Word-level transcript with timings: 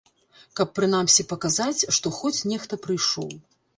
Каб 0.59 0.69
прынамсі 0.77 1.25
паказаць, 1.33 1.87
што 1.99 2.13
хоць 2.21 2.35
нехта 2.53 2.81
прыйшоў. 2.87 3.31